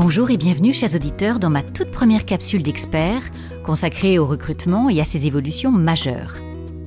[0.00, 3.24] Bonjour et bienvenue, chers auditeurs, dans ma toute première capsule d'experts
[3.64, 6.36] consacrée au recrutement et à ses évolutions majeures.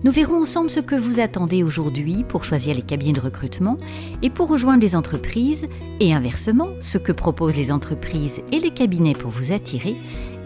[0.06, 3.76] Nous verrons ensemble ce que vous attendez aujourd'hui pour choisir les cabinets de recrutement
[4.22, 5.68] et pour rejoindre les entreprises,
[6.00, 9.98] et inversement, ce que proposent les entreprises et les cabinets pour vous attirer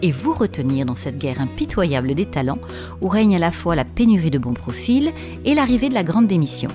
[0.02, 2.58] et vous retenir dans cette guerre impitoyable des talents
[3.00, 5.12] où règne à la fois la pénurie de bons profils
[5.44, 6.70] et l'arrivée de la grande démission.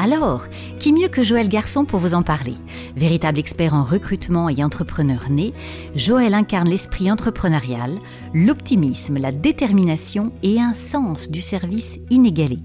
[0.00, 0.46] Alors,
[0.78, 2.54] qui mieux que Joël Garçon pour vous en parler?
[2.94, 5.52] Véritable expert en recrutement et entrepreneur né,
[5.96, 7.98] Joël incarne l'esprit entrepreneurial,
[8.32, 12.60] l'optimisme, la détermination et un sens du service inégalé.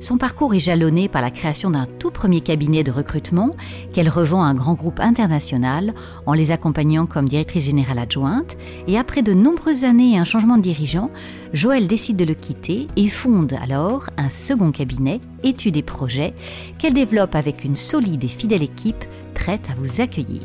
[0.00, 3.50] Son parcours est jalonné par la création d'un tout premier cabinet de recrutement
[3.92, 5.94] qu'elle revend à un grand groupe international
[6.26, 8.56] en les accompagnant comme directrice générale adjointe.
[8.86, 11.10] Et après de nombreuses années et un changement de dirigeant,
[11.52, 16.34] Joël décide de le quitter et fonde alors un second cabinet, Études et Projets,
[16.78, 20.42] qu'elle développe avec une solide et fidèle équipe prête à vous accueillir.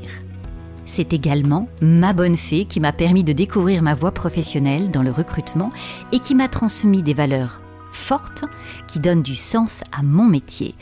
[0.86, 5.12] C'est également ma bonne fée qui m'a permis de découvrir ma voie professionnelle dans le
[5.12, 5.70] recrutement
[6.12, 7.62] et qui m'a transmis des valeurs
[7.92, 8.44] forte
[8.88, 10.76] qui donne du sens à mon métier.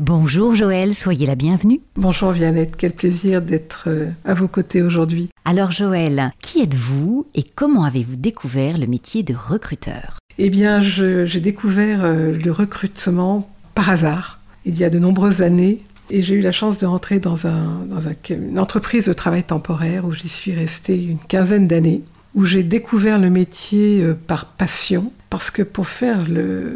[0.00, 1.80] Bonjour Joël, soyez la bienvenue.
[1.96, 5.28] Bonjour Viannette, quel plaisir d'être euh, à vos côtés aujourd'hui.
[5.44, 10.18] Alors Joël, qui êtes-vous et comment avez-vous découvert le métier de recruteur?
[10.38, 15.82] Eh bien, j'ai découvert euh, le recrutement par hasard, il y a de nombreuses années.
[16.08, 18.00] Et j'ai eu la chance de rentrer dans, un, dans
[18.30, 22.02] une entreprise de travail temporaire où j'y suis restée une quinzaine d'années,
[22.36, 25.10] où j'ai découvert le métier euh, par passion.
[25.30, 26.26] Parce que pour faire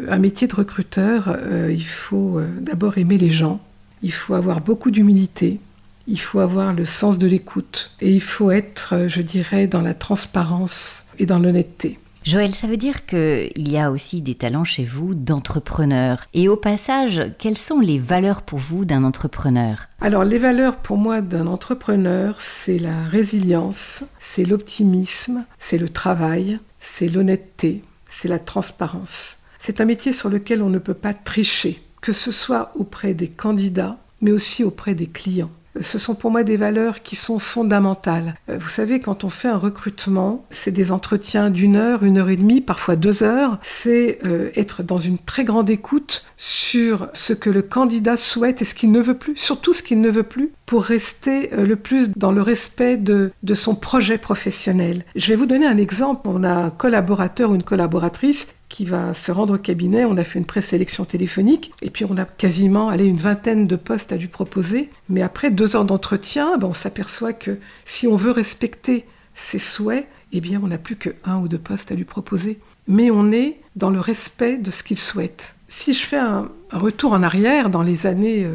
[0.09, 3.61] un métier de recruteur, euh, il faut euh, d'abord aimer les gens,
[4.03, 5.59] il faut avoir beaucoup d'humilité,
[6.07, 7.91] il faut avoir le sens de l'écoute.
[8.01, 11.97] Et il faut être, je dirais, dans la transparence et dans l'honnêteté.
[12.23, 16.27] Joël, ça veut dire qu'il y a aussi des talents chez vous d'entrepreneur.
[16.35, 19.87] Et au passage, quelles sont les valeurs pour vous d'un entrepreneur?
[20.01, 26.59] Alors les valeurs pour moi d'un entrepreneur, c'est la résilience, c'est l'optimisme, c'est le travail,
[26.79, 29.39] c'est l'honnêteté, c'est la transparence.
[29.57, 33.29] C'est un métier sur lequel on ne peut pas tricher, que ce soit auprès des
[33.29, 35.51] candidats, mais aussi auprès des clients.
[35.79, 38.35] Ce sont pour moi des valeurs qui sont fondamentales.
[38.49, 42.29] Euh, vous savez, quand on fait un recrutement, c'est des entretiens d'une heure, une heure
[42.29, 43.57] et demie, parfois deux heures.
[43.61, 48.65] C'est euh, être dans une très grande écoute sur ce que le candidat souhaite et
[48.65, 51.75] ce qu'il ne veut plus, surtout ce qu'il ne veut plus, pour rester euh, le
[51.75, 55.03] plus dans le respect de, son projet professionnel.
[55.17, 56.29] Je vais vous donner un exemple.
[56.29, 60.05] On a un collaborateur ou une collaboratrice qui va se rendre au cabinet.
[60.05, 63.75] On a fait une présélection téléphonique et puis on a quasiment allé une vingtaine de
[63.75, 64.89] postes à lui proposer.
[65.09, 69.03] Mais après deux heures d'entretien, ben, on s'aperçoit que si on veut respecter
[69.35, 72.59] ses souhaits, eh bien on n'a plus que un ou deux postes à lui proposer.
[72.87, 75.53] Mais on est dans le respect de ce qu'il souhaite.
[75.67, 78.47] Si je fais un, retour en arrière dans les années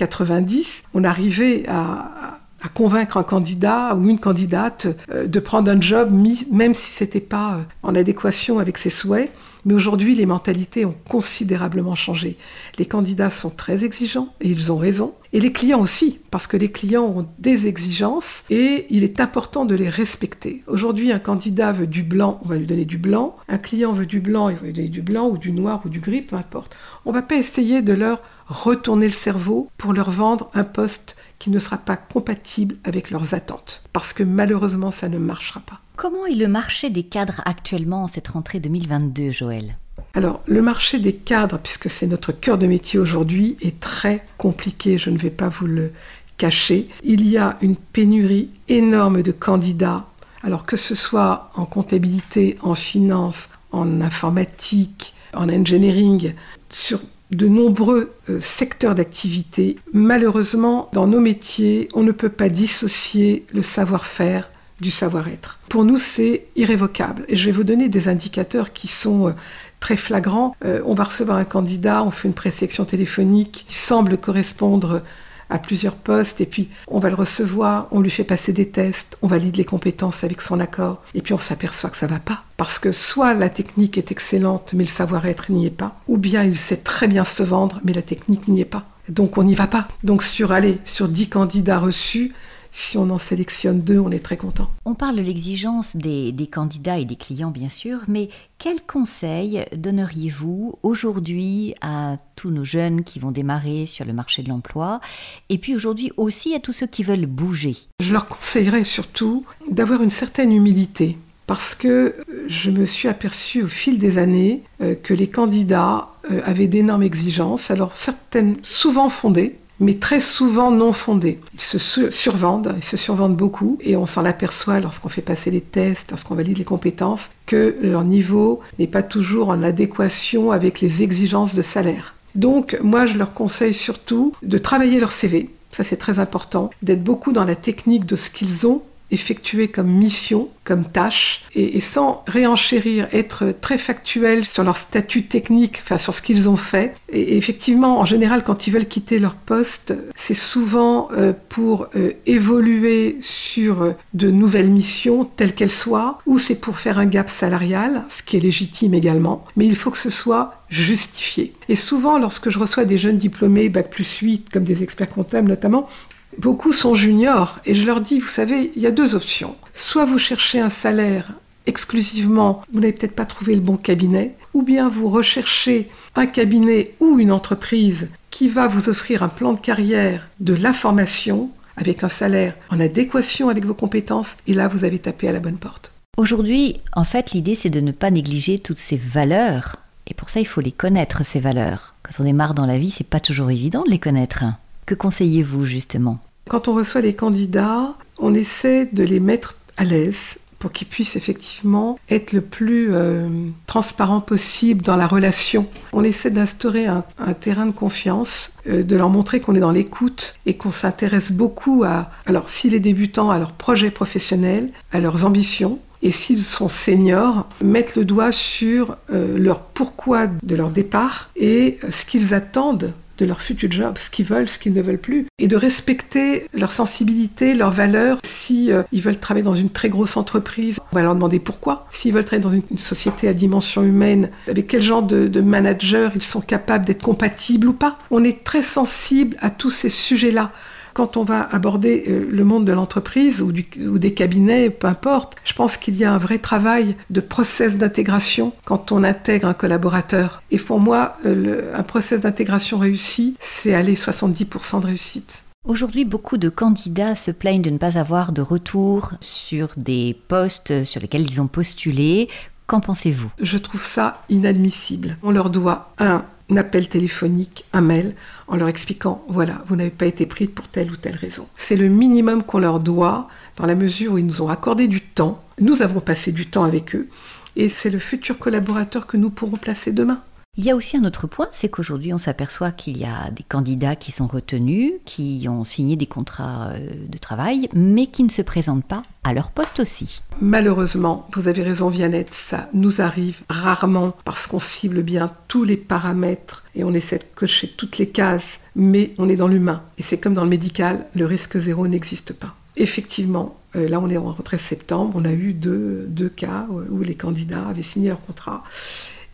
[0.00, 5.70] 90, euh, on arrivait à, à convaincre un candidat ou une candidate euh, de prendre
[5.70, 6.10] un job,
[6.50, 9.30] même si ce n'était pas euh, en adéquation avec ses souhaits.
[9.66, 12.38] Mais aujourd'hui, les mentalités ont considérablement changé.
[12.78, 15.14] Les candidats sont très exigeants et ils ont raison.
[15.34, 19.66] Et les clients aussi, parce que les clients ont des exigences et il est important
[19.66, 20.62] de les respecter.
[20.66, 23.36] Aujourd'hui, un candidat veut du blanc, on va lui donner du blanc.
[23.48, 25.90] Un client veut du blanc, il va lui donner du blanc ou du noir ou
[25.90, 26.74] du gris, peu importe.
[27.04, 31.16] On ne va pas essayer de leur retourner le cerveau pour leur vendre un poste
[31.38, 33.82] qui ne sera pas compatible avec leurs attentes.
[33.92, 35.80] Parce que malheureusement, ça ne marchera pas.
[35.96, 39.76] Comment est le marché des cadres actuellement en cette rentrée 2022, Joël?
[40.14, 44.98] Alors, le marché des cadres, puisque c'est notre cœur de métier aujourd'hui, est très compliqué,
[44.98, 45.92] je ne vais pas vous le
[46.36, 46.88] cacher.
[47.04, 50.06] Il y a une pénurie énorme de candidats,
[50.42, 56.34] alors que ce soit en comptabilité, en finance, en informatique, en engineering,
[56.70, 57.00] sur
[57.30, 59.78] de nombreux euh, secteurs d'activité.
[59.92, 65.58] Malheureusement, dans nos métiers, on ne peut pas dissocier le savoir-faire du savoir-être.
[65.68, 67.24] Pour nous, c'est irrévocable.
[67.28, 69.32] Et je vais vous donner des indicateurs qui sont euh,
[69.78, 70.56] très flagrants.
[70.64, 75.02] Euh, on va recevoir un candidat, on fait une présélection téléphonique qui semble correspondre
[75.50, 79.18] à plusieurs postes, et puis on va le recevoir, on lui fait passer des tests,
[79.20, 82.44] on valide les compétences avec son accord, et puis on s'aperçoit que ça va pas.
[82.60, 86.44] Parce que soit la technique est excellente, mais le savoir-être n'y est pas, ou bien
[86.44, 88.84] il sait très bien se vendre, mais la technique n'y est pas.
[89.08, 89.88] Donc on n'y va pas.
[90.04, 92.34] Donc sur, allez, sur 10 candidats reçus,
[92.70, 94.68] si on en sélectionne deux, on est très content.
[94.84, 98.28] On parle de l'exigence des, candidats et des clients, bien sûr, mais
[98.58, 104.50] quels conseils donneriez-vous aujourd'hui à tous nos jeunes qui vont démarrer sur le marché de
[104.50, 105.00] l'emploi
[105.48, 107.78] et puis aujourd'hui aussi à tous ceux qui veulent bouger?
[108.00, 111.16] Je leur conseillerais surtout d'avoir une certaine humilité
[111.50, 112.14] parce que
[112.46, 117.02] je me suis aperçu au fil des années euh, que les candidats euh, avaient d'énormes
[117.02, 121.40] exigences, alors certaines souvent fondées, mais très souvent non fondés.
[121.52, 125.60] Ils se survendent, ils se survendent beaucoup, et on s'en aperçoit lorsqu'on fait passer les
[125.60, 131.02] tests, lorsqu'on valide les compétences, que leur niveau n'est pas toujours en adéquation avec les
[131.02, 132.14] exigences de salaire.
[132.36, 137.02] Donc moi je leur conseille surtout de travailler leur CV, ça c'est très important, d'être
[137.02, 142.22] beaucoup dans la technique de ce qu'ils ont effectué comme mission, comme tâche, et, sans
[142.26, 146.94] réenchérir, être très factuel sur leur statut technique, enfin sur ce qu'ils ont fait.
[147.12, 152.12] Et, effectivement, en général, quand ils veulent quitter leur poste, c'est souvent euh, pour euh,
[152.26, 157.28] évoluer sur euh, de nouvelles missions, telles qu'elles soient, ou c'est pour faire un gap
[157.28, 161.52] salarial, ce qui est légitime également, mais il faut que ce soit justifié.
[161.68, 165.48] Et souvent, lorsque je reçois des jeunes diplômés, Bac plus 8, comme des experts comptables
[165.48, 165.88] notamment,
[166.38, 169.56] Beaucoup sont juniors et je leur dis, vous savez, il y a deux options.
[169.74, 171.32] Soit vous cherchez un salaire
[171.66, 176.94] exclusivement, vous n'avez peut-être pas trouvé le bon cabinet, ou bien vous recherchez un cabinet
[177.00, 182.02] ou une entreprise qui va vous offrir un plan de carrière, de la formation, avec
[182.02, 185.58] un salaire en adéquation avec vos compétences, et là vous avez tapé à la bonne
[185.58, 185.92] porte.
[186.16, 189.76] Aujourd'hui, en fait, l'idée c'est de ne pas négliger toutes ces valeurs,
[190.06, 191.94] et pour ça il faut les connaître, ces valeurs.
[192.02, 194.44] Quand on démarre dans la vie, c'est pas toujours évident de les connaître.
[194.86, 196.18] Que conseillez-vous justement?
[196.48, 201.16] Quand on reçoit les candidats, on essaie de les mettre à l'aise pour qu'ils puissent
[201.16, 203.28] effectivement être le plus euh,
[203.66, 205.66] transparent possible dans la relation.
[205.92, 207.02] On essaie d'instaurer un,
[207.40, 211.82] terrain de confiance, euh, de leur montrer qu'on est dans l'écoute et qu'on s'intéresse beaucoup
[211.84, 216.68] à, alors s'il est débutant, à leurs projets professionnels, à leurs ambitions, et s'ils sont
[216.68, 222.92] seniors, mettre le doigt sur euh, leur pourquoi de leur départ et ce qu'ils attendent
[223.20, 226.46] de leur futur job, ce qu'ils veulent, ce qu'ils ne veulent plus, et de respecter
[226.54, 228.18] leur sensibilité, leurs valeurs.
[228.24, 231.86] Si euh, ils veulent travailler dans une très grosse entreprise, on va leur demander pourquoi.
[231.90, 236.12] S'ils veulent travailler dans une, société à dimension humaine, avec quel genre de, de manager
[236.14, 237.98] ils sont capables d'être compatibles ou pas.
[238.10, 240.52] On est très sensible à tous ces sujets-là.
[240.94, 245.52] Quand on va aborder euh, le monde de l'entreprise ou, des cabinets, peu importe, je
[245.52, 250.42] pense qu'il y a un vrai travail de process d'intégration quand on intègre un collaborateur.
[250.50, 255.44] Et pour moi, euh, un process d'intégration réussi, c'est aller 70% de réussite.
[255.66, 260.84] Aujourd'hui, beaucoup de candidats se plaignent de ne pas avoir de retour sur des postes
[260.84, 262.28] sur lesquels ils ont postulé.
[262.66, 263.30] Qu'en pensez-vous?
[263.42, 265.18] Je trouve ça inadmissible.
[265.22, 266.24] On leur doit un un
[266.58, 268.14] appel téléphonique, un mail,
[268.48, 271.46] en leur expliquant, voilà, vous n'avez pas été pris pour telle ou telle raison.
[271.56, 275.00] C'est le minimum qu'on leur doit, dans la mesure où ils nous ont accordé du
[275.00, 277.08] temps, nous avons passé du temps avec eux,
[277.56, 280.22] et c'est le futur collaborateur que nous pourrons placer demain.
[280.56, 283.44] Il y a aussi un autre point, c'est qu'aujourd'hui on s'aperçoit qu'il y a des
[283.44, 288.30] candidats qui sont retenus, qui ont signé des contrats euh, de travail, mais qui ne
[288.30, 290.22] se présentent pas à leur poste aussi.
[290.40, 295.76] Malheureusement, vous avez raison Viannette, ça nous arrive rarement parce qu'on cible bien tous les
[295.76, 299.82] paramètres et on essaie de cocher toutes les cases, mais on est dans l'humain.
[299.98, 302.56] Et c'est comme dans le médical, le risque zéro n'existe pas.
[302.76, 307.02] Effectivement, euh, là on est en rentrée septembre, on a eu deux, deux cas où
[307.02, 308.64] les candidats avaient signé leur contrat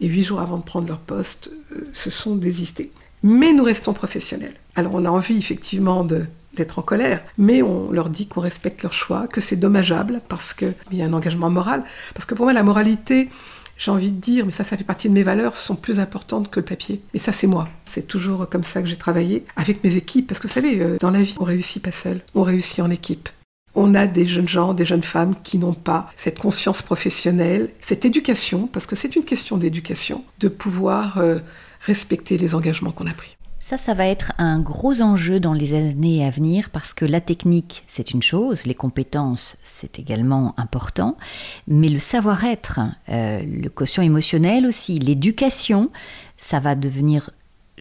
[0.01, 2.93] et huit jours avant de prendre leur poste, euh, se sont désistés.
[3.23, 4.55] Mais nous restons professionnels.
[4.75, 8.93] Alors on a envie effectivement d'être en colère, mais on leur dit qu'on respecte leur
[8.93, 11.83] choix, que c'est dommageable parce qu'il y a un engagement moral.
[12.15, 13.31] Parce que pour moi, la moralité,
[13.79, 16.51] j'ai envie de dire, mais ça, ça fait partie de mes valeurs, sont plus importantes
[16.51, 17.03] que le papier.
[17.15, 17.69] Et ça, c'est moi.
[17.85, 20.97] C'est toujours comme ça que j'ai travaillé avec mes équipes, parce que vous savez, euh,
[21.01, 23.29] dans la vie, on réussit pas seul, on réussit en équipe
[23.77, 28.05] on a des jeunes gens, des jeunes femmes qui n'ont pas cette conscience professionnelle, cette
[28.05, 31.39] éducation, parce que c'est une question d'éducation, de pouvoir euh,
[31.83, 33.37] respecter les engagements qu'on a pris.
[33.59, 37.21] Ça, ça va être un gros enjeu dans les années à venir parce que la
[37.21, 41.17] technique, c'est une chose, les compétences, c'est également important,
[41.67, 42.79] mais le savoir-être,
[43.09, 45.91] euh, le quotient émotionnel aussi, l'éducation,
[46.39, 47.31] ça va devenir,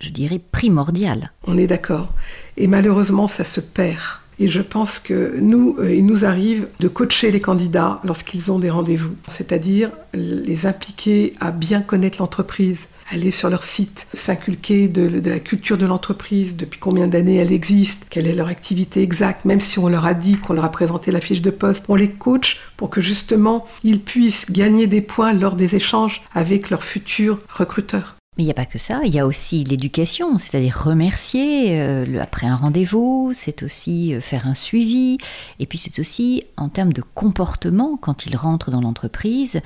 [0.02, 1.32] je dirais, primordial.
[1.46, 2.12] On est d'accord.
[2.58, 4.02] Et malheureusement, ça se perd.
[4.40, 8.60] Et je pense que nous, euh, il nous arrive de coacher les candidats lorsqu'ils ont
[8.60, 15.22] des rendez-vous, c'est-à-dire les impliquer à bien connaître l'entreprise, aller sur leur site, s'inculquer de,
[15.30, 19.60] la culture de l'entreprise, depuis combien d'années elle existe, quelle est leur activité exacte, même
[19.62, 22.10] si on leur a dit qu'on leur a présenté la fiche de poste, on les
[22.10, 27.40] coach pour que justement ils puissent gagner des points lors des échanges avec leurs futurs
[27.50, 28.16] recruteurs.
[28.38, 32.20] Mais il n'y a pas que ça, il y a aussi l'éducation, c'est-à-dire remercier euh,
[32.22, 35.18] après un rendez-vous, c'est aussi euh, faire un suivi,
[35.60, 39.62] et puis c'est aussi en termes de comportement quand ils rentrent dans l'entreprise,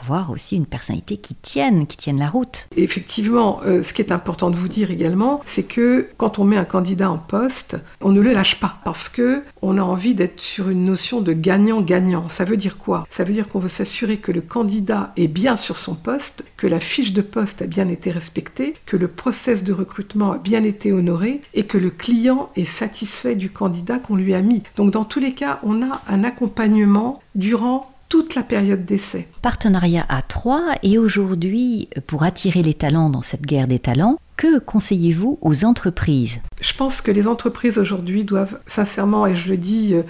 [0.00, 2.68] avoir aussi une personnalité qui tienne, qui tienne la route.
[2.76, 6.56] Effectivement, euh, ce qui est important de vous dire également, c'est que quand on met
[6.56, 10.40] un candidat en poste, on ne le lâche pas parce que on a envie d'être
[10.40, 12.28] sur une notion de gagnant-gagnant.
[12.28, 13.06] Ça veut dire quoi?
[13.10, 16.66] Ça veut dire qu'on veut s'assurer que le candidat est bien sur son poste, que
[16.66, 20.62] la fiche de poste a bien été respectée, que le process de recrutement a bien
[20.62, 24.62] été honoré et que le client est satisfait du candidat qu'on lui a mis.
[24.76, 29.28] Donc dans tous les cas, on a un accompagnement durant toute la période d'essai.
[29.42, 34.58] Partenariat à trois et aujourd'hui, pour attirer les talents dans cette guerre des talents, que
[34.58, 36.40] conseillez-vous aux entreprises?
[36.60, 40.02] Je pense que les entreprises aujourd'hui doivent sincèrement, et je le dis, euh,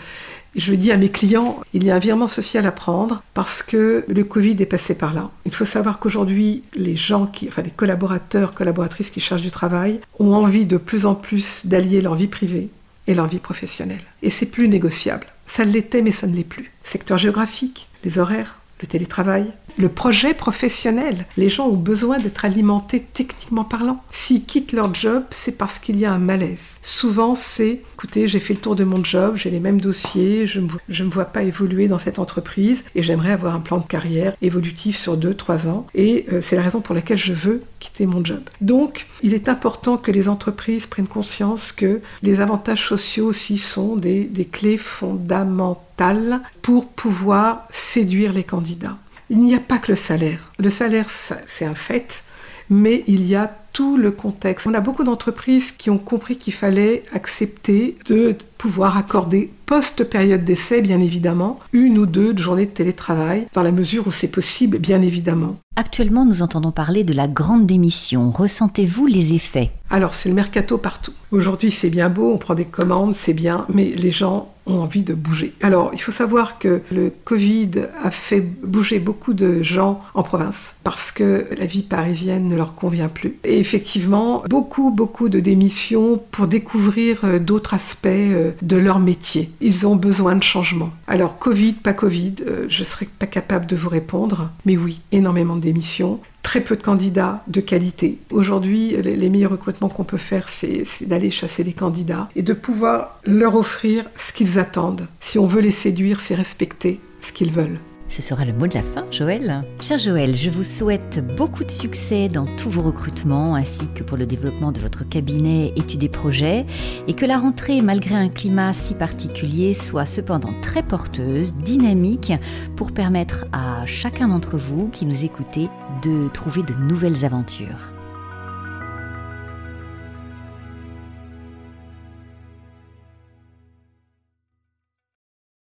[0.55, 3.63] je le dis à mes clients, il y a un virement social à prendre parce
[3.63, 5.31] que le Covid est passé par là.
[5.47, 10.01] Il faut savoir qu'aujourd'hui, les gens qui, enfin les collaborateurs, collaboratrices qui chargent du travail,
[10.19, 12.69] ont envie de plus en plus d'allier leur vie privée
[13.07, 14.03] et leur vie professionnelle.
[14.23, 15.27] Et c'est plus négociable.
[15.49, 16.71] Ça l'était, mais ça ne l'est plus.
[16.85, 21.27] Secteur géographique, les horaires, le télétravail, le projet professionnel.
[21.37, 24.03] Les gens ont besoin d'être alimentés techniquement parlant.
[24.11, 26.79] S'ils quittent leur job, c'est parce qu'il y a un malaise.
[26.83, 30.61] Souvent, c'est, écoutez, j'ai fait le tour de mon job, j'ai les mêmes dossiers, je
[30.61, 34.35] ne me, vois pas évoluer dans cette entreprise et j'aimerais avoir un plan de carrière
[34.43, 35.87] évolutif sur 2-3 ans.
[35.95, 38.41] Et euh, c'est la raison pour laquelle je veux quitter mon job.
[38.61, 43.97] Donc, il est important que les entreprises prennent conscience que les avantages sociaux aussi sont
[43.97, 48.97] des, des clés fondamentales pour pouvoir séduire les candidats.
[49.31, 50.53] Il n'y a pas que le salaire.
[50.59, 52.25] Le salaire, c'est un fait,
[52.71, 54.67] mais il y a tout le contexte.
[54.67, 60.81] On a beaucoup d'entreprises qui ont compris qu'il fallait accepter de pouvoir accorder post-période d'essai,
[60.81, 65.03] bien évidemment, une ou deux journées de télétravail, dans la mesure où c'est possible, bien
[65.03, 65.57] évidemment.
[65.77, 68.33] Actuellement, nous entendons parler de la grande démission.
[68.33, 69.71] Ressentez-vous les effets?
[69.91, 71.13] Alors, c'est le mercato partout.
[71.31, 75.03] Aujourd'hui, c'est bien beau, on prend des commandes, c'est bien, mais les gens ont envie
[75.03, 75.55] de bouger.
[75.63, 77.71] Alors, il faut savoir que le Covid
[78.03, 82.75] a fait bouger beaucoup de gens en province parce que la vie parisienne ne leur
[82.75, 83.37] convient plus.
[83.45, 89.51] Et effectivement, beaucoup, beaucoup de démissions pour découvrir euh, d'autres aspects euh, de leur métier.
[89.61, 90.91] Ils ont besoin de changement.
[91.07, 95.01] Alors, Covid, pas Covid, euh, je ne serais pas capable de vous répondre, mais oui,
[95.13, 98.17] énormément de démissions très peu de candidats de qualité.
[98.31, 103.21] Aujourd'hui, les, meilleurs recrutements qu'on peut faire, c'est d'aller chasser les candidats et de pouvoir
[103.27, 105.07] leur offrir ce qu'ils attendent.
[105.21, 107.79] Si on veut les séduire, c'est respecter ce qu'ils veulent.
[108.09, 109.63] Ce sera le mot de la fin, Joël.
[109.81, 114.17] Cher Joël, je vous souhaite beaucoup de succès dans tous vos recrutements ainsi que pour
[114.17, 116.65] le développement de votre cabinet études et projets
[117.07, 122.33] et que la rentrée, malgré un climat si particulier, soit cependant très porteuse, dynamique
[122.77, 125.69] pour permettre à chacun d'entre vous qui nous écoutez
[126.03, 127.98] de trouver de nouvelles aventures.